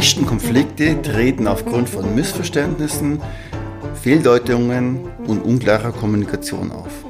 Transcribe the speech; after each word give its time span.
Meisten 0.00 0.24
Konflikte 0.24 1.02
treten 1.02 1.46
aufgrund 1.46 1.86
von 1.86 2.14
Missverständnissen, 2.14 3.20
Fehldeutungen 4.00 5.04
und 5.26 5.42
unklarer 5.42 5.92
Kommunikation 5.92 6.72
auf. 6.72 7.04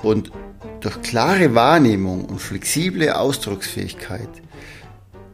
Und 0.00 0.30
durch 0.78 1.02
klare 1.02 1.56
Wahrnehmung 1.56 2.24
und 2.26 2.40
flexible 2.40 3.10
Ausdrucksfähigkeit 3.10 4.28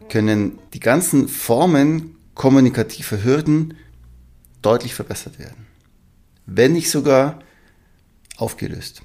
können 0.09 0.59
die 0.73 0.81
ganzen 0.81 1.29
Formen 1.29 2.17
kommunikativer 2.33 3.23
Hürden 3.23 3.77
deutlich 4.63 4.95
verbessert 4.95 5.39
werden. 5.39 5.67
Wenn 6.47 6.73
nicht 6.73 6.89
sogar 6.89 7.41
aufgelöst. 8.39 9.03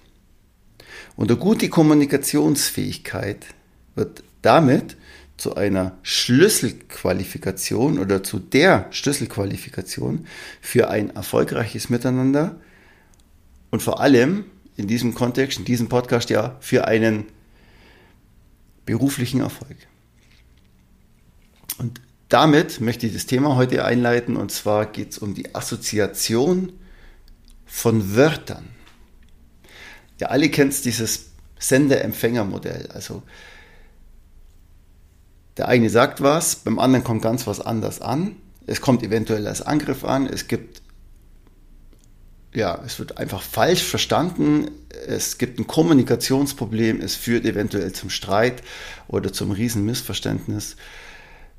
Und 1.17 1.29
eine 1.29 1.37
gute 1.37 1.67
Kommunikationsfähigkeit 1.67 3.47
wird 3.95 4.23
damit 4.41 4.95
zu 5.37 5.55
einer 5.55 5.97
Schlüsselqualifikation 6.01 7.99
oder 7.99 8.23
zu 8.23 8.39
der 8.39 8.87
Schlüsselqualifikation 8.91 10.27
für 10.61 10.89
ein 10.89 11.15
erfolgreiches 11.15 11.89
Miteinander 11.89 12.59
und 13.69 13.83
vor 13.83 13.99
allem 13.99 14.45
in 14.75 14.87
diesem 14.87 15.13
Kontext, 15.13 15.59
in 15.59 15.65
diesem 15.65 15.89
Podcast 15.89 16.29
ja, 16.29 16.57
für 16.59 16.87
einen 16.87 17.25
beruflichen 18.85 19.41
Erfolg. 19.41 19.75
Und 21.77 22.01
damit 22.29 22.81
möchte 22.81 23.05
ich 23.07 23.13
das 23.13 23.27
Thema 23.27 23.55
heute 23.55 23.85
einleiten 23.85 24.35
und 24.35 24.51
zwar 24.51 24.87
geht 24.87 25.11
es 25.11 25.17
um 25.19 25.35
die 25.35 25.53
Assoziation 25.53 26.73
von 27.65 28.15
Wörtern. 28.15 28.69
Ja, 30.19 30.27
alle 30.27 30.49
kennt 30.49 30.83
dieses 30.83 31.27
Sender-Empfänger-Modell. 31.59 32.89
Also 32.93 33.23
der 35.57 35.67
eine 35.67 35.89
sagt 35.89 36.21
was, 36.21 36.55
beim 36.57 36.79
anderen 36.79 37.03
kommt 37.03 37.21
ganz 37.21 37.47
was 37.47 37.59
anders 37.61 38.01
an. 38.01 38.35
Es 38.67 38.81
kommt 38.81 39.03
eventuell 39.03 39.47
als 39.47 39.61
Angriff 39.61 40.03
an. 40.03 40.27
Es 40.27 40.47
gibt, 40.47 40.81
ja, 42.53 42.81
es 42.85 42.99
wird 42.99 43.17
einfach 43.17 43.41
falsch 43.41 43.83
verstanden. 43.83 44.69
Es 45.07 45.37
gibt 45.37 45.59
ein 45.59 45.65
Kommunikationsproblem. 45.65 47.01
Es 47.01 47.15
führt 47.15 47.45
eventuell 47.45 47.91
zum 47.93 48.09
Streit 48.09 48.61
oder 49.07 49.33
zum 49.33 49.51
Riesenmissverständnis. 49.51 50.75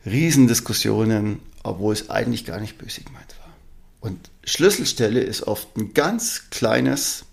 Riesendiskussionen, 0.07 1.41
obwohl 1.63 1.93
es 1.93 2.11
eigentlich 2.11 2.45
gar 2.45 2.61
nicht 2.61 2.79
böse 2.79 3.01
gemeint 3.01 3.35
war. 3.41 3.53
Und 4.01 4.31
Schlüsselstelle 4.45 5.21
ist 5.21 5.43
oft 5.43 5.77
ein 5.77 5.93
ganz 5.93 6.51
kleines 6.51 7.25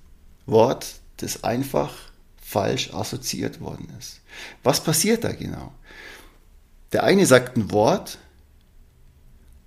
Wort, 0.45 0.95
das 1.17 1.43
einfach 1.43 1.93
falsch 2.41 2.93
assoziiert 2.93 3.59
worden 3.61 3.87
ist. 3.99 4.21
Was 4.63 4.83
passiert 4.83 5.23
da 5.23 5.31
genau? 5.31 5.73
Der 6.93 7.03
eine 7.03 7.25
sagt 7.25 7.57
ein 7.57 7.71
Wort 7.71 8.17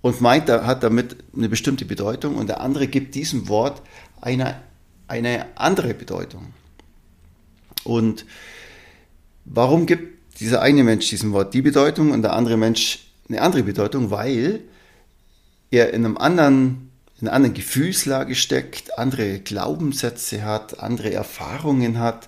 und 0.01 0.21
meint, 0.21 0.49
er 0.49 0.65
hat 0.65 0.83
damit 0.83 1.17
eine 1.35 1.49
bestimmte 1.49 1.85
Bedeutung 1.85 2.35
und 2.35 2.47
der 2.47 2.61
andere 2.61 2.87
gibt 2.87 3.15
diesem 3.15 3.49
Wort 3.49 3.81
eine, 4.21 4.61
eine 5.07 5.45
andere 5.55 5.93
Bedeutung. 5.93 6.53
Und 7.83 8.25
warum 9.45 9.85
gibt 9.85 10.39
dieser 10.39 10.61
eine 10.61 10.83
Mensch 10.83 11.09
diesem 11.09 11.33
Wort 11.33 11.53
die 11.53 11.61
Bedeutung 11.61 12.11
und 12.11 12.21
der 12.21 12.33
andere 12.33 12.57
Mensch 12.57 12.99
eine 13.27 13.41
andere 13.41 13.63
Bedeutung? 13.63 14.11
Weil 14.11 14.61
er 15.71 15.93
in 15.93 16.05
einem 16.05 16.17
anderen, 16.17 16.91
in 17.19 17.27
einer 17.27 17.35
anderen 17.35 17.53
Gefühlslage 17.53 18.35
steckt, 18.35 18.97
andere 18.97 19.39
Glaubenssätze 19.39 20.43
hat, 20.43 20.79
andere 20.79 21.11
Erfahrungen 21.11 21.99
hat, 21.99 22.27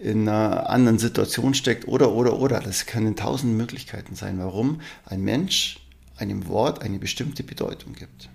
in 0.00 0.28
einer 0.28 0.68
anderen 0.68 0.98
Situation 0.98 1.54
steckt 1.54 1.88
oder, 1.88 2.12
oder, 2.12 2.38
oder. 2.38 2.60
Das 2.60 2.86
können 2.86 3.16
tausend 3.16 3.56
Möglichkeiten 3.56 4.14
sein, 4.14 4.38
warum 4.38 4.80
ein 5.06 5.22
Mensch 5.22 5.78
einem 6.16 6.48
Wort 6.48 6.82
eine 6.82 6.98
bestimmte 6.98 7.42
Bedeutung 7.42 7.94
gibt. 7.94 8.28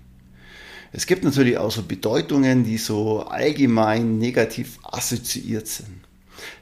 Es 0.92 1.06
gibt 1.06 1.24
natürlich 1.24 1.56
auch 1.56 1.70
so 1.70 1.82
Bedeutungen, 1.82 2.64
die 2.64 2.76
so 2.76 3.22
allgemein 3.22 4.18
negativ 4.18 4.78
assoziiert 4.82 5.66
sind. 5.66 6.02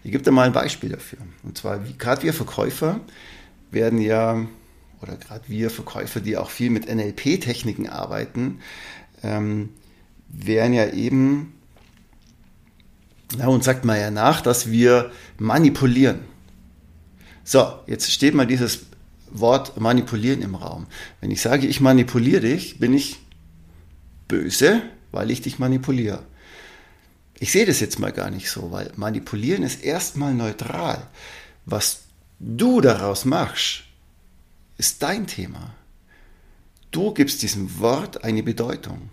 Ich 0.04 0.12
gebe 0.12 0.22
da 0.22 0.30
mal 0.30 0.46
ein 0.46 0.52
Beispiel 0.52 0.90
dafür. 0.90 1.18
Und 1.42 1.58
zwar, 1.58 1.78
gerade 1.98 2.22
wir 2.22 2.32
Verkäufer 2.32 3.00
werden 3.70 4.00
ja, 4.00 4.46
oder 5.02 5.16
gerade 5.16 5.44
wir 5.48 5.70
Verkäufer, 5.70 6.20
die 6.20 6.36
auch 6.36 6.50
viel 6.50 6.70
mit 6.70 6.88
NLP-Techniken 6.88 7.88
arbeiten, 7.88 8.60
ähm, 9.22 9.70
werden 10.28 10.74
ja 10.74 10.90
eben 10.90 11.54
na, 13.36 13.46
und 13.46 13.64
sagt 13.64 13.84
man 13.84 13.98
ja 13.98 14.10
nach, 14.10 14.40
dass 14.40 14.70
wir 14.70 15.10
manipulieren. 15.38 16.20
So, 17.44 17.72
jetzt 17.86 18.10
steht 18.10 18.34
mal 18.34 18.46
dieses 18.46 18.80
Wort 19.30 19.80
manipulieren 19.80 20.42
im 20.42 20.54
Raum. 20.54 20.86
Wenn 21.20 21.30
ich 21.30 21.40
sage, 21.40 21.66
ich 21.66 21.80
manipuliere 21.80 22.40
dich, 22.40 22.78
bin 22.78 22.92
ich 22.94 23.18
böse, 24.28 24.82
weil 25.12 25.30
ich 25.30 25.42
dich 25.42 25.58
manipuliere. 25.58 26.24
Ich 27.38 27.52
sehe 27.52 27.66
das 27.66 27.80
jetzt 27.80 27.98
mal 27.98 28.12
gar 28.12 28.30
nicht 28.30 28.50
so, 28.50 28.70
weil 28.70 28.92
manipulieren 28.96 29.62
ist 29.62 29.82
erstmal 29.82 30.34
neutral. 30.34 31.06
Was 31.64 32.02
du 32.38 32.80
daraus 32.80 33.24
machst, 33.24 33.84
ist 34.76 35.02
dein 35.02 35.26
Thema. 35.26 35.74
Du 36.90 37.14
gibst 37.14 37.42
diesem 37.42 37.78
Wort 37.78 38.24
eine 38.24 38.42
Bedeutung. 38.42 39.10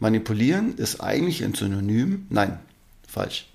Manipulieren 0.00 0.76
ist 0.76 1.00
eigentlich 1.00 1.44
ein 1.44 1.54
Synonym. 1.54 2.26
Nein, 2.30 2.58
falsch. 3.06 3.46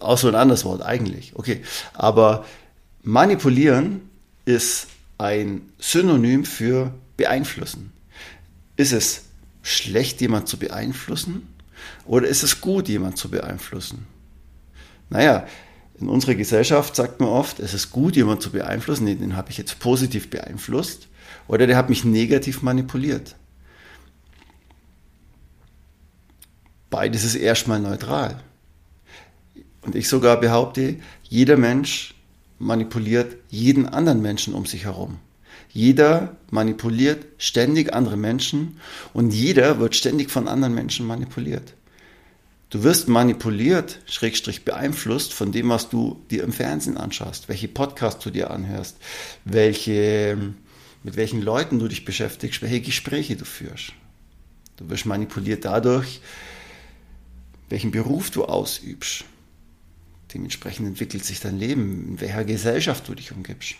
auch 0.00 0.18
so 0.18 0.28
ein 0.28 0.34
anderes 0.34 0.64
Wort 0.64 0.82
eigentlich. 0.82 1.32
Okay. 1.34 1.62
Aber 1.92 2.44
manipulieren 3.02 4.08
ist 4.46 4.88
ein 5.18 5.62
Synonym 5.78 6.44
für 6.44 6.94
beeinflussen. 7.16 7.92
Ist 8.76 8.92
es 8.92 9.24
schlecht, 9.62 10.20
jemand 10.22 10.48
zu 10.48 10.58
beeinflussen? 10.58 11.46
Oder 12.06 12.26
ist 12.26 12.42
es 12.42 12.62
gut, 12.62 12.88
jemand 12.88 13.18
zu 13.18 13.28
beeinflussen? 13.30 14.06
Naja, 15.10 15.46
in 16.00 16.08
unserer 16.08 16.34
Gesellschaft 16.34 16.96
sagt 16.96 17.20
man 17.20 17.28
oft, 17.28 17.60
es 17.60 17.74
ist 17.74 17.90
gut, 17.90 18.16
jemand 18.16 18.40
zu 18.40 18.50
beeinflussen. 18.50 19.04
Den, 19.04 19.20
den 19.20 19.36
habe 19.36 19.50
ich 19.50 19.58
jetzt 19.58 19.78
positiv 19.78 20.30
beeinflusst. 20.30 21.08
Oder 21.48 21.66
der 21.66 21.76
hat 21.76 21.90
mich 21.90 22.04
negativ 22.04 22.62
manipuliert. 22.62 23.36
Beides 26.90 27.24
ist 27.24 27.36
erstmal 27.36 27.80
neutral. 27.80 28.42
Und 29.82 29.94
ich 29.94 30.08
sogar 30.08 30.40
behaupte, 30.40 30.96
jeder 31.22 31.56
Mensch 31.56 32.14
manipuliert 32.58 33.36
jeden 33.48 33.86
anderen 33.86 34.20
Menschen 34.20 34.52
um 34.54 34.66
sich 34.66 34.84
herum. 34.84 35.18
Jeder 35.72 36.36
manipuliert 36.50 37.24
ständig 37.38 37.94
andere 37.94 38.16
Menschen 38.16 38.80
und 39.14 39.32
jeder 39.32 39.78
wird 39.78 39.94
ständig 39.94 40.30
von 40.30 40.48
anderen 40.48 40.74
Menschen 40.74 41.06
manipuliert. 41.06 41.74
Du 42.70 42.82
wirst 42.84 43.08
manipuliert, 43.08 43.98
schrägstrich 44.06 44.64
beeinflusst 44.64 45.32
von 45.32 45.52
dem, 45.52 45.70
was 45.70 45.88
du 45.88 46.20
dir 46.30 46.44
im 46.44 46.52
Fernsehen 46.52 46.96
anschaust, 46.96 47.48
welche 47.48 47.68
Podcasts 47.68 48.22
du 48.22 48.30
dir 48.30 48.50
anhörst, 48.50 48.96
welche, 49.44 50.54
mit 51.02 51.16
welchen 51.16 51.42
Leuten 51.42 51.78
du 51.78 51.88
dich 51.88 52.04
beschäftigst, 52.04 52.62
welche 52.62 52.80
Gespräche 52.80 53.36
du 53.36 53.44
führst. 53.44 53.92
Du 54.76 54.88
wirst 54.88 55.06
manipuliert 55.06 55.64
dadurch, 55.64 56.20
welchen 57.70 57.92
Beruf 57.92 58.30
du 58.30 58.44
ausübst. 58.44 59.24
Dementsprechend 60.34 60.86
entwickelt 60.86 61.24
sich 61.24 61.40
dein 61.40 61.58
Leben, 61.58 62.08
in 62.10 62.20
welcher 62.20 62.44
Gesellschaft 62.44 63.08
du 63.08 63.14
dich 63.14 63.32
umgibst. 63.32 63.74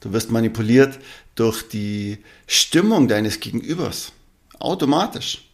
Du 0.00 0.12
wirst 0.12 0.30
manipuliert 0.30 0.98
durch 1.34 1.68
die 1.68 2.18
Stimmung 2.46 3.08
deines 3.08 3.40
Gegenübers. 3.40 4.12
Automatisch. 4.58 5.44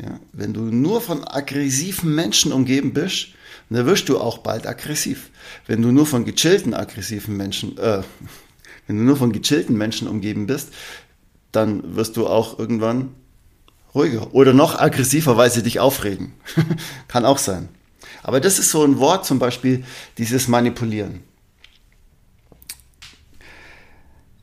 Ja, 0.00 0.20
wenn 0.32 0.54
du 0.54 0.60
nur 0.60 1.00
von 1.00 1.24
aggressiven 1.24 2.14
Menschen 2.14 2.52
umgeben 2.52 2.92
bist, 2.92 3.28
dann 3.68 3.86
wirst 3.86 4.08
du 4.08 4.18
auch 4.18 4.38
bald 4.38 4.66
aggressiv. 4.66 5.30
Wenn 5.66 5.82
du 5.82 5.90
nur 5.90 6.06
von 6.06 6.24
gechillten 6.24 6.72
aggressiven 6.72 7.36
Menschen, 7.36 7.76
äh, 7.78 8.02
wenn 8.86 8.96
du 8.96 9.02
nur 9.02 9.16
von 9.16 9.32
gechillten 9.32 9.76
Menschen 9.76 10.06
umgeben 10.06 10.46
bist, 10.46 10.72
dann 11.50 11.96
wirst 11.96 12.16
du 12.16 12.26
auch 12.26 12.58
irgendwann 12.58 13.14
ruhiger 13.94 14.34
oder 14.34 14.52
noch 14.52 14.78
aggressiver, 14.78 15.36
weil 15.36 15.50
sie 15.50 15.62
dich 15.62 15.80
aufregen. 15.80 16.34
Kann 17.08 17.24
auch 17.24 17.38
sein. 17.38 17.68
Aber 18.22 18.40
das 18.40 18.58
ist 18.58 18.70
so 18.70 18.84
ein 18.84 18.98
Wort, 18.98 19.24
zum 19.24 19.38
Beispiel 19.38 19.84
dieses 20.18 20.48
Manipulieren. 20.48 21.22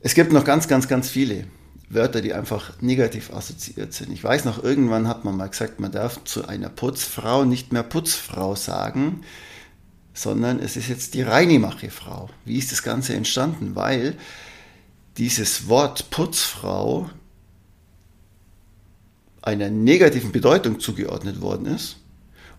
Es 0.00 0.14
gibt 0.14 0.32
noch 0.32 0.44
ganz, 0.44 0.68
ganz, 0.68 0.88
ganz 0.88 1.08
viele 1.10 1.46
Wörter, 1.88 2.20
die 2.20 2.32
einfach 2.32 2.80
negativ 2.80 3.32
assoziiert 3.32 3.92
sind. 3.92 4.12
Ich 4.12 4.22
weiß 4.22 4.44
noch, 4.44 4.62
irgendwann 4.62 5.08
hat 5.08 5.24
man 5.24 5.36
mal 5.36 5.48
gesagt, 5.48 5.78
man 5.78 5.92
darf 5.92 6.22
zu 6.24 6.46
einer 6.48 6.68
Putzfrau 6.68 7.44
nicht 7.44 7.72
mehr 7.72 7.82
Putzfrau 7.82 8.54
sagen, 8.56 9.22
sondern 10.14 10.58
es 10.58 10.76
ist 10.76 10.88
jetzt 10.88 11.14
die 11.14 11.22
Reinimachefrau. 11.22 12.30
Wie 12.44 12.58
ist 12.58 12.72
das 12.72 12.82
Ganze 12.82 13.14
entstanden? 13.14 13.76
Weil 13.76 14.16
dieses 15.16 15.68
Wort 15.68 16.10
Putzfrau 16.10 17.10
einer 19.46 19.70
negativen 19.70 20.32
Bedeutung 20.32 20.80
zugeordnet 20.80 21.40
worden 21.40 21.66
ist. 21.66 21.96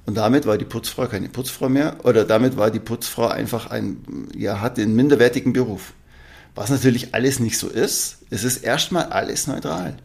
Und 0.05 0.15
damit 0.15 0.45
war 0.45 0.57
die 0.57 0.65
Putzfrau 0.65 1.07
keine 1.07 1.27
Putzfrau 1.27 1.67
mehr, 1.67 1.97
oder 2.05 2.23
damit 2.23 2.55
war 2.55 2.71
die 2.71 2.79
Putzfrau 2.79 3.27
einfach 3.27 3.69
ein, 3.69 4.29
ja, 4.33 4.61
hat 4.61 4.79
einen 4.79 4.95
minderwertigen 4.95 5.51
Beruf. 5.51 5.93
Was 6.55 6.69
natürlich 6.69 7.13
alles 7.13 7.39
nicht 7.39 7.57
so 7.57 7.67
ist. 7.67 8.19
Es 8.29 8.45
ist 8.45 8.63
erstmal 8.63 9.07
alles 9.07 9.47
neutral. 9.47 9.97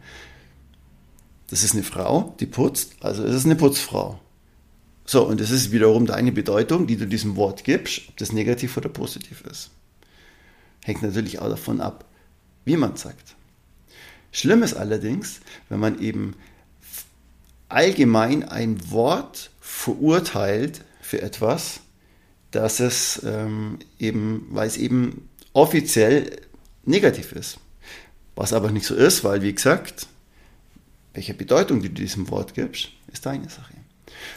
Das 1.49 1.63
ist 1.63 1.75
eine 1.75 1.85
Frau, 1.85 2.35
die 2.41 2.47
putzt, 2.47 2.95
also 3.01 3.23
es 3.23 3.35
ist 3.35 3.45
eine 3.45 3.57
Putzfrau. 3.57 4.19
So, 5.05 5.27
und 5.27 5.41
das 5.41 5.51
ist 5.51 5.71
wiederum 5.71 6.07
deine 6.07 6.33
Bedeutung, 6.33 6.87
die 6.87 6.97
du 6.97 7.07
diesem 7.07 7.37
Wort 7.37 7.63
gibst, 7.63 8.03
ob 8.09 8.17
das 8.17 8.33
negativ 8.33 8.77
oder 8.77 8.89
positiv 8.89 9.45
ist. 9.49 9.71
Hängt 10.83 11.03
natürlich 11.03 11.39
auch 11.39 11.49
davon 11.49 11.81
ab, 11.81 12.07
wie 12.65 12.77
man 12.77 12.97
sagt. 12.97 13.37
Schlimm 14.33 14.63
ist 14.63 14.75
allerdings, 14.75 15.41
wenn 15.69 15.79
man 15.79 16.01
eben 16.01 16.35
allgemein 17.73 18.49
ein 18.49 18.91
Wort 18.91 19.51
verurteilt 19.61 20.83
für 21.01 21.23
etwas, 21.23 21.81
dass 22.51 22.81
es 22.81 23.23
ähm, 23.25 23.79
eben, 23.99 24.47
weil 24.51 24.67
es 24.67 24.77
eben 24.77 25.29
offiziell 25.53 26.41
negativ 26.85 27.33
ist. 27.33 27.59
Was 28.35 28.53
aber 28.53 28.71
nicht 28.71 28.87
so 28.87 28.95
ist, 28.95 29.25
weil, 29.25 29.43
wie 29.43 29.55
gesagt, 29.55 30.07
welche 31.15 31.35
Bedeutung 31.35 31.83
du 31.83 31.89
diesem 31.89 32.31
Wort 32.31 32.55
gibst, 32.55 32.89
ist 33.13 33.27
deine 33.27 33.49
Sache. 33.49 33.75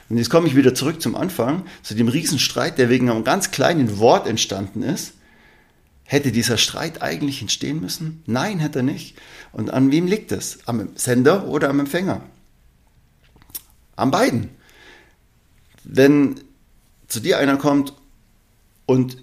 Und 0.10 0.18
jetzt 0.18 0.30
komme 0.30 0.48
ich 0.48 0.56
wieder 0.56 0.74
zurück 0.74 1.02
zum 1.02 1.16
Anfang, 1.16 1.66
zu 1.84 1.96
dem 1.96 2.08
Riesenstreit, 2.08 2.78
der 2.78 2.90
wegen 2.90 3.10
einem 3.10 3.24
ganz 3.24 3.52
kleinen 3.52 4.00
Wort 4.00 4.28
entstanden 4.28 4.84
ist. 4.84 5.14
Hätte 6.04 6.32
dieser 6.32 6.58
Streit 6.58 7.02
eigentlich 7.02 7.42
entstehen 7.42 7.82
müssen? 7.82 8.24
Nein, 8.28 8.60
hätte 8.60 8.80
er 8.80 8.84
nicht. 8.84 9.16
Und 9.52 9.72
an 9.72 9.92
wem 9.92 10.06
liegt 10.06 10.32
es? 10.32 10.60
Am 10.66 10.90
Sender 10.96 11.48
oder 11.48 11.70
am 11.70 11.80
Empfänger? 11.80 12.22
An 13.96 14.12
beiden. 14.12 14.50
Wenn 15.84 16.42
zu 17.08 17.20
dir 17.20 17.38
einer 17.38 17.58
kommt 17.58 17.94
und 18.86 19.18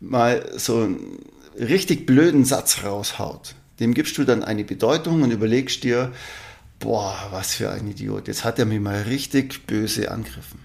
mal 0.00 0.50
so 0.56 0.82
einen 0.82 1.18
richtig 1.58 2.06
blöden 2.06 2.44
Satz 2.44 2.82
raushaut, 2.84 3.54
dem 3.80 3.94
gibst 3.94 4.18
du 4.18 4.24
dann 4.24 4.42
eine 4.42 4.64
Bedeutung 4.64 5.22
und 5.22 5.30
überlegst 5.30 5.84
dir, 5.84 6.12
boah, 6.78 7.28
was 7.30 7.54
für 7.54 7.70
ein 7.70 7.88
Idiot, 7.88 8.28
jetzt 8.28 8.44
hat 8.44 8.58
er 8.58 8.66
mich 8.66 8.80
mal 8.80 9.02
richtig 9.02 9.66
böse 9.66 10.10
angegriffen. 10.10 10.60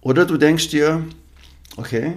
Oder 0.00 0.24
du 0.24 0.36
denkst 0.36 0.68
dir, 0.68 1.04
okay, 1.76 2.14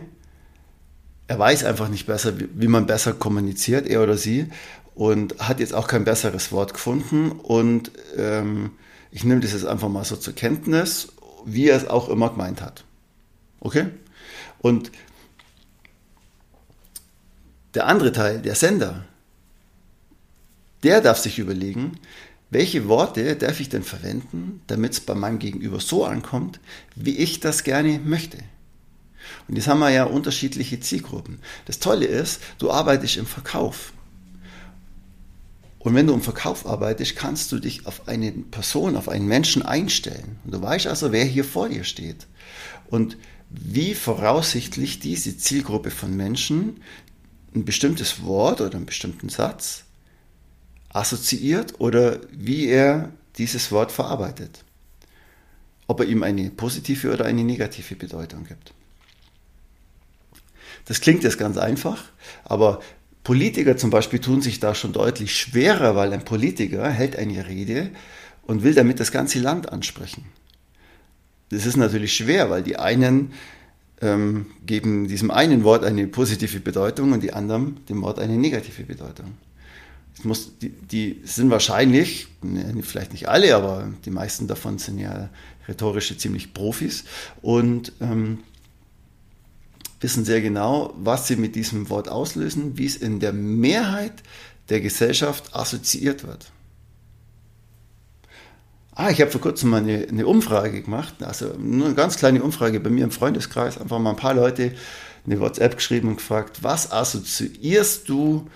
er 1.27 1.39
weiß 1.39 1.63
einfach 1.63 1.89
nicht 1.89 2.07
besser, 2.07 2.33
wie 2.37 2.67
man 2.67 2.85
besser 2.85 3.13
kommuniziert, 3.13 3.87
er 3.87 4.03
oder 4.03 4.17
sie, 4.17 4.47
und 4.95 5.39
hat 5.39 5.59
jetzt 5.59 5.73
auch 5.73 5.87
kein 5.87 6.03
besseres 6.03 6.51
Wort 6.51 6.73
gefunden. 6.73 7.31
Und 7.31 7.91
ähm, 8.17 8.71
ich 9.11 9.23
nehme 9.23 9.41
das 9.41 9.53
jetzt 9.53 9.65
einfach 9.65 9.89
mal 9.89 10.05
so 10.05 10.15
zur 10.15 10.33
Kenntnis, 10.33 11.09
wie 11.45 11.67
er 11.67 11.77
es 11.77 11.87
auch 11.87 12.09
immer 12.09 12.29
gemeint 12.29 12.61
hat. 12.61 12.83
Okay? 13.59 13.87
Und 14.59 14.91
der 17.73 17.87
andere 17.87 18.11
Teil, 18.11 18.41
der 18.41 18.55
Sender, 18.55 19.05
der 20.83 21.01
darf 21.01 21.19
sich 21.19 21.39
überlegen, 21.39 21.97
welche 22.49 22.87
Worte 22.89 23.35
darf 23.37 23.59
ich 23.61 23.69
denn 23.69 23.83
verwenden, 23.83 24.61
damit 24.67 24.93
es 24.93 24.99
bei 24.99 25.15
meinem 25.15 25.39
Gegenüber 25.39 25.79
so 25.79 26.05
ankommt, 26.05 26.59
wie 26.95 27.17
ich 27.17 27.39
das 27.39 27.63
gerne 27.63 27.99
möchte. 28.03 28.39
Und 29.47 29.55
jetzt 29.55 29.67
haben 29.67 29.79
wir 29.79 29.89
ja 29.89 30.03
unterschiedliche 30.03 30.79
Zielgruppen. 30.79 31.39
Das 31.65 31.79
Tolle 31.79 32.05
ist, 32.05 32.41
du 32.57 32.71
arbeitest 32.71 33.17
im 33.17 33.25
Verkauf. 33.25 33.93
Und 35.83 35.95
wenn 35.95 36.05
du 36.05 36.13
im 36.13 36.21
Verkauf 36.21 36.67
arbeitest, 36.67 37.15
kannst 37.15 37.51
du 37.51 37.59
dich 37.59 37.87
auf 37.87 38.07
eine 38.07 38.31
Person, 38.31 38.95
auf 38.95 39.09
einen 39.09 39.27
Menschen 39.27 39.63
einstellen. 39.63 40.37
Und 40.45 40.53
du 40.53 40.61
weißt 40.61 40.85
also, 40.85 41.11
wer 41.11 41.25
hier 41.25 41.43
vor 41.43 41.69
dir 41.69 41.83
steht. 41.83 42.27
Und 42.89 43.17
wie 43.49 43.95
voraussichtlich 43.95 44.99
diese 44.99 45.37
Zielgruppe 45.37 45.89
von 45.89 46.15
Menschen 46.15 46.81
ein 47.55 47.65
bestimmtes 47.65 48.23
Wort 48.23 48.61
oder 48.61 48.75
einen 48.75 48.85
bestimmten 48.85 49.29
Satz 49.29 49.83
assoziiert 50.89 51.79
oder 51.79 52.19
wie 52.31 52.67
er 52.67 53.11
dieses 53.37 53.71
Wort 53.71 53.91
verarbeitet. 53.91 54.63
Ob 55.87 55.99
er 56.01 56.05
ihm 56.05 56.21
eine 56.23 56.51
positive 56.51 57.11
oder 57.11 57.25
eine 57.25 57.43
negative 57.43 57.95
Bedeutung 57.95 58.45
gibt. 58.45 58.73
Das 60.85 61.01
klingt 61.01 61.23
jetzt 61.23 61.37
ganz 61.37 61.57
einfach, 61.57 62.03
aber 62.43 62.81
Politiker 63.23 63.77
zum 63.77 63.89
Beispiel 63.89 64.19
tun 64.19 64.41
sich 64.41 64.59
da 64.59 64.73
schon 64.73 64.93
deutlich 64.93 65.35
schwerer, 65.35 65.95
weil 65.95 66.11
ein 66.13 66.25
Politiker 66.25 66.89
hält 66.89 67.15
eine 67.15 67.47
Rede 67.47 67.91
und 68.43 68.63
will 68.63 68.73
damit 68.73 68.99
das 68.99 69.11
ganze 69.11 69.39
Land 69.39 69.71
ansprechen. 69.71 70.25
Das 71.49 71.65
ist 71.65 71.77
natürlich 71.77 72.13
schwer, 72.13 72.49
weil 72.49 72.63
die 72.63 72.77
einen 72.77 73.33
ähm, 74.01 74.47
geben 74.65 75.07
diesem 75.07 75.29
einen 75.29 75.63
Wort 75.63 75.83
eine 75.83 76.07
positive 76.07 76.59
Bedeutung 76.59 77.11
und 77.11 77.21
die 77.21 77.33
anderen 77.33 77.85
dem 77.87 78.01
Wort 78.01 78.19
eine 78.19 78.37
negative 78.37 78.83
Bedeutung. 78.83 79.37
Muss, 80.23 80.57
die, 80.59 80.69
die, 80.69 81.21
sind 81.23 81.49
wahrscheinlich, 81.49 82.27
ne, 82.41 82.73
vielleicht 82.83 83.11
nicht 83.11 83.29
alle, 83.29 83.55
aber 83.55 83.91
die 84.05 84.11
meisten 84.11 84.47
davon 84.47 84.77
sind 84.77 84.99
ja 84.99 85.29
rhetorische 85.67 86.17
ziemlich 86.17 86.53
Profis 86.53 87.05
und 87.41 87.93
ähm, 88.01 88.39
wissen 90.01 90.25
sehr 90.25 90.41
genau, 90.41 90.93
was 90.97 91.27
sie 91.27 91.35
mit 91.35 91.55
diesem 91.55 91.89
Wort 91.89 92.09
auslösen, 92.09 92.77
wie 92.77 92.85
es 92.85 92.97
in 92.97 93.19
der 93.19 93.33
Mehrheit 93.33 94.13
der 94.69 94.81
Gesellschaft 94.81 95.55
assoziiert 95.55 96.25
wird. 96.25 96.51
Ah, 98.93 99.09
ich 99.09 99.21
habe 99.21 99.31
vor 99.31 99.41
kurzem 99.41 99.69
mal 99.69 99.81
eine, 99.81 100.07
eine, 100.09 100.27
Umfrage 100.27 100.81
gemacht, 100.81 101.23
also 101.23 101.53
nur 101.57 101.87
eine 101.87 101.95
ganz 101.95 102.17
kleine 102.17 102.43
Umfrage 102.43 102.79
bei 102.79 102.89
mir 102.89 103.05
im 103.05 103.11
Freundeskreis, 103.11 103.79
einfach 103.79 103.99
mal 103.99 104.11
ein 104.11 104.15
paar 104.17 104.33
Leute 104.33 104.73
eine 105.25 105.39
WhatsApp 105.39 105.75
geschrieben 105.77 106.09
und 106.09 106.15
gefragt, 106.17 106.63
was 106.63 106.91
assoziierst 106.91 108.09
du 108.09 108.49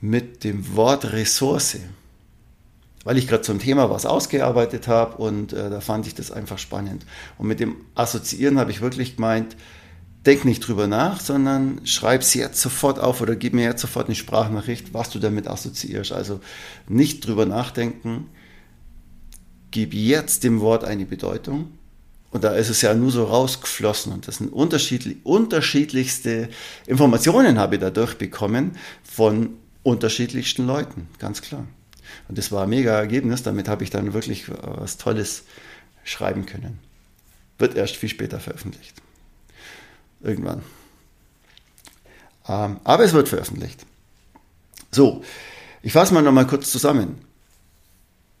mit 0.00 0.42
dem 0.42 0.74
Wort 0.74 1.12
Ressource? 1.12 1.76
Weil 3.04 3.18
ich 3.18 3.28
gerade 3.28 3.42
zum 3.42 3.58
Thema 3.58 3.90
was 3.90 4.06
ausgearbeitet 4.06 4.88
habe 4.88 5.18
und 5.18 5.52
äh, 5.52 5.68
da 5.68 5.80
fand 5.80 6.06
ich 6.06 6.14
das 6.14 6.30
einfach 6.30 6.58
spannend. 6.58 7.04
Und 7.36 7.46
mit 7.46 7.60
dem 7.60 7.76
Assoziieren 7.94 8.58
habe 8.58 8.70
ich 8.70 8.80
wirklich 8.80 9.16
gemeint, 9.16 9.56
denk 10.26 10.44
nicht 10.44 10.66
drüber 10.66 10.86
nach, 10.86 11.20
sondern 11.20 11.80
schreib 11.84 12.22
es 12.22 12.34
jetzt 12.34 12.60
sofort 12.60 12.98
auf 12.98 13.20
oder 13.20 13.36
gib 13.36 13.52
mir 13.52 13.64
jetzt 13.64 13.82
sofort 13.82 14.06
eine 14.06 14.14
Sprachnachricht, 14.14 14.94
was 14.94 15.10
du 15.10 15.18
damit 15.18 15.46
assoziierst. 15.46 16.12
Also 16.12 16.40
nicht 16.88 17.26
drüber 17.26 17.46
nachdenken, 17.46 18.28
gib 19.70 19.92
jetzt 19.92 20.44
dem 20.44 20.60
Wort 20.60 20.84
eine 20.84 21.04
Bedeutung. 21.04 21.72
Und 22.30 22.42
da 22.42 22.54
ist 22.54 22.68
es 22.68 22.80
ja 22.80 22.94
nur 22.94 23.12
so 23.12 23.24
rausgeflossen. 23.24 24.12
Und 24.12 24.26
das 24.26 24.38
sind 24.38 24.52
unterschiedlich, 24.52 25.18
unterschiedlichste 25.22 26.48
Informationen 26.86 27.58
habe 27.58 27.76
ich 27.76 27.80
dadurch 27.80 28.14
bekommen 28.14 28.72
von 29.04 29.50
unterschiedlichsten 29.84 30.66
Leuten, 30.66 31.06
ganz 31.18 31.42
klar. 31.42 31.66
Und 32.28 32.38
das 32.38 32.50
war 32.50 32.64
ein 32.64 32.70
mega 32.70 32.98
Ergebnis. 32.98 33.42
Damit 33.42 33.68
habe 33.68 33.84
ich 33.84 33.90
dann 33.90 34.14
wirklich 34.14 34.46
was 34.48 34.96
Tolles 34.96 35.44
schreiben 36.02 36.46
können. 36.46 36.78
Wird 37.58 37.76
erst 37.76 37.96
viel 37.96 38.08
später 38.08 38.40
veröffentlicht. 38.40 39.03
Irgendwann. 40.24 40.62
Ähm, 42.48 42.80
aber 42.82 43.04
es 43.04 43.12
wird 43.12 43.28
veröffentlicht. 43.28 43.84
So, 44.90 45.22
ich 45.82 45.92
fasse 45.92 46.14
mal 46.14 46.22
nochmal 46.22 46.46
kurz 46.46 46.70
zusammen 46.70 47.18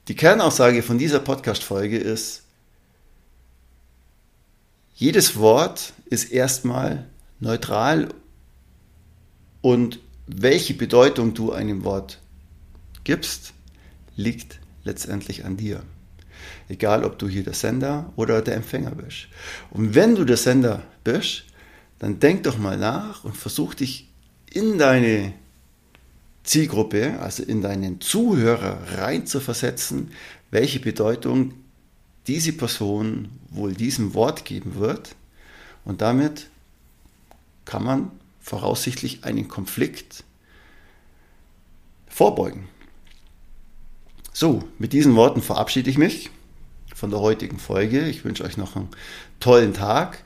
Die 0.08 0.16
Kernaussage 0.16 0.82
von 0.82 0.98
dieser 0.98 1.20
Podcast-Folge 1.20 1.98
ist, 1.98 2.42
jedes 4.94 5.36
Wort 5.36 5.92
ist 6.06 6.30
erstmal 6.32 7.06
neutral 7.40 8.08
und 9.60 9.98
welche 10.26 10.74
Bedeutung 10.74 11.34
du 11.34 11.52
einem 11.52 11.84
Wort 11.84 12.18
gibst, 13.02 13.52
liegt 14.16 14.60
letztendlich 14.84 15.44
an 15.44 15.56
dir. 15.56 15.82
Egal, 16.68 17.04
ob 17.04 17.18
du 17.18 17.28
hier 17.28 17.42
der 17.42 17.54
Sender 17.54 18.12
oder 18.16 18.40
der 18.40 18.54
Empfänger 18.54 18.92
bist. 18.92 19.28
Und 19.70 19.94
wenn 19.94 20.14
du 20.14 20.24
der 20.24 20.36
Sender 20.36 20.82
bist, 21.02 21.44
dann 22.04 22.20
denk 22.20 22.42
doch 22.42 22.58
mal 22.58 22.76
nach 22.76 23.24
und 23.24 23.34
versuch 23.34 23.72
dich 23.72 24.10
in 24.52 24.76
deine 24.76 25.32
Zielgruppe, 26.42 27.18
also 27.20 27.42
in 27.42 27.62
deinen 27.62 27.98
Zuhörer 28.02 28.98
rein 28.98 29.26
zu 29.26 29.40
versetzen, 29.40 30.10
welche 30.50 30.80
Bedeutung 30.80 31.54
diese 32.26 32.52
Person 32.52 33.30
wohl 33.48 33.72
diesem 33.72 34.12
Wort 34.12 34.44
geben 34.44 34.74
wird. 34.74 35.16
Und 35.86 36.02
damit 36.02 36.50
kann 37.64 37.82
man 37.82 38.10
voraussichtlich 38.38 39.24
einen 39.24 39.48
Konflikt 39.48 40.24
vorbeugen. 42.06 42.68
So, 44.34 44.62
mit 44.78 44.92
diesen 44.92 45.16
Worten 45.16 45.40
verabschiede 45.40 45.88
ich 45.88 45.96
mich 45.96 46.28
von 46.94 47.08
der 47.08 47.20
heutigen 47.20 47.58
Folge. 47.58 48.06
Ich 48.06 48.26
wünsche 48.26 48.44
euch 48.44 48.58
noch 48.58 48.76
einen 48.76 48.90
tollen 49.40 49.72
Tag. 49.72 50.22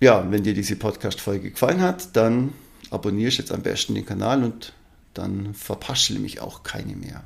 Ja, 0.00 0.26
wenn 0.30 0.42
dir 0.42 0.54
diese 0.54 0.76
Podcast-Folge 0.76 1.50
gefallen 1.50 1.82
hat, 1.82 2.16
dann 2.16 2.54
abonnierst 2.90 3.36
jetzt 3.36 3.52
am 3.52 3.60
besten 3.60 3.94
den 3.94 4.06
Kanal 4.06 4.42
und 4.42 4.72
dann 5.12 5.52
verpasst 5.52 6.08
du 6.08 6.14
nämlich 6.14 6.40
auch 6.40 6.62
keine 6.62 6.96
mehr. 6.96 7.22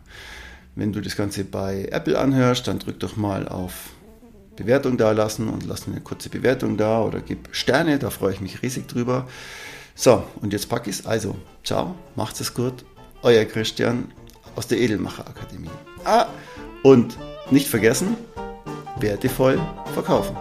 Wenn 0.74 0.92
du 0.92 1.00
das 1.00 1.14
Ganze 1.14 1.44
bei 1.44 1.86
Apple 1.92 2.18
anhörst, 2.18 2.66
dann 2.66 2.80
drück 2.80 2.98
doch 2.98 3.16
mal 3.16 3.46
auf 3.46 3.90
Bewertung 4.56 4.96
da 4.96 5.12
lassen 5.12 5.48
und 5.48 5.64
lass 5.66 5.86
eine 5.86 6.00
kurze 6.00 6.28
Bewertung 6.30 6.76
da 6.76 7.00
oder 7.00 7.20
gib 7.20 7.48
Sterne, 7.52 8.00
da 8.00 8.10
freue 8.10 8.32
ich 8.32 8.40
mich 8.40 8.62
riesig 8.62 8.88
drüber. 8.88 9.28
So, 9.94 10.24
und 10.40 10.52
jetzt 10.52 10.68
packe 10.68 10.90
ich 10.90 10.98
es. 10.98 11.06
Also, 11.06 11.36
ciao, 11.62 11.94
macht's 12.16 12.40
es 12.40 12.54
gut. 12.54 12.84
Euer 13.22 13.44
Christian 13.44 14.10
aus 14.56 14.66
der 14.66 14.78
Edelmacher 14.78 15.28
Akademie. 15.28 15.70
Ah, 16.04 16.26
und 16.82 17.16
nicht 17.52 17.68
vergessen, 17.68 18.16
wertevoll 18.98 19.60
verkaufen. 19.94 20.36